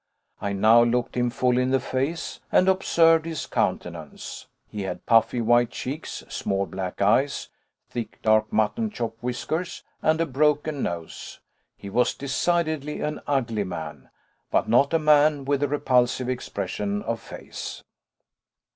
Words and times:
I 0.41 0.51
now 0.53 0.81
looked 0.81 1.15
him 1.15 1.29
full 1.29 1.59
in 1.59 1.69
the 1.69 1.79
face 1.79 2.39
and 2.51 2.67
observed 2.67 3.23
his 3.27 3.45
countenance. 3.45 4.47
He 4.67 4.81
had 4.81 5.05
puffy 5.05 5.41
white 5.41 5.69
cheeks, 5.69 6.23
small 6.27 6.65
black 6.65 7.03
eyes, 7.03 7.49
thick 7.87 8.19
dark 8.23 8.51
mutton 8.51 8.89
chop 8.89 9.15
whiskers, 9.21 9.83
and 10.01 10.19
a 10.19 10.25
broken 10.25 10.81
nose. 10.81 11.39
He 11.77 11.91
was 11.91 12.15
decidedly 12.15 12.99
an 13.01 13.21
ugly 13.27 13.63
man, 13.63 14.09
but 14.49 14.67
not 14.67 14.91
a 14.91 14.97
man 14.97 15.45
with 15.45 15.61
a 15.61 15.67
repulsive 15.67 16.29
expression 16.29 17.03
of 17.03 17.19
face. 17.19 17.83